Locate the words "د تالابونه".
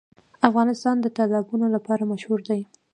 1.01-1.67